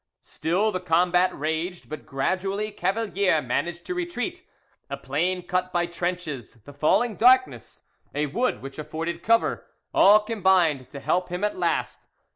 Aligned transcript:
Still 0.23 0.71
the 0.71 0.79
combat 0.79 1.29
raged; 1.31 1.87
but 1.87 2.07
gradually 2.07 2.71
Cavalier 2.71 3.39
managed 3.39 3.85
to 3.85 3.93
retreat: 3.93 4.43
a 4.89 4.97
plain 4.97 5.45
cut 5.45 5.71
by 5.71 5.85
trenches, 5.85 6.57
the 6.65 6.73
falling 6.73 7.15
darkness, 7.15 7.83
a 8.15 8.25
wood 8.25 8.63
which 8.63 8.79
afforded 8.79 9.21
cover, 9.21 9.67
all 9.93 10.19
combined 10.19 10.89
to 10.89 10.99
help 10.99 11.29
him 11.29 11.43
at 11.43 11.55
last. 11.59 12.07